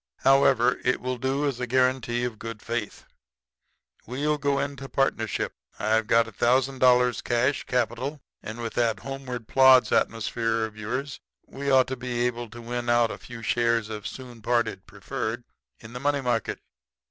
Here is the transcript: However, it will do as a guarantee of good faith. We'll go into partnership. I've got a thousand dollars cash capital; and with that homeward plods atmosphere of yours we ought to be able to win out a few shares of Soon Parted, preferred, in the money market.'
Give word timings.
However, 0.21 0.79
it 0.83 0.99
will 0.99 1.19
do 1.19 1.45
as 1.45 1.59
a 1.59 1.67
guarantee 1.67 2.23
of 2.23 2.39
good 2.39 2.59
faith. 2.63 3.05
We'll 4.07 4.39
go 4.39 4.57
into 4.57 4.89
partnership. 4.89 5.53
I've 5.77 6.07
got 6.07 6.27
a 6.27 6.31
thousand 6.31 6.79
dollars 6.79 7.21
cash 7.21 7.65
capital; 7.65 8.19
and 8.41 8.61
with 8.63 8.73
that 8.73 9.01
homeward 9.01 9.47
plods 9.47 9.91
atmosphere 9.91 10.65
of 10.65 10.75
yours 10.75 11.19
we 11.45 11.69
ought 11.69 11.85
to 11.85 11.95
be 11.95 12.25
able 12.25 12.49
to 12.49 12.63
win 12.63 12.89
out 12.89 13.11
a 13.11 13.19
few 13.19 13.43
shares 13.43 13.89
of 13.89 14.07
Soon 14.07 14.41
Parted, 14.41 14.87
preferred, 14.87 15.43
in 15.79 15.93
the 15.93 15.99
money 15.99 16.21
market.' 16.21 16.61